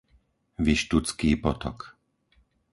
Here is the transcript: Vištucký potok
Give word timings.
Vištucký 0.65 1.31
potok 1.43 1.79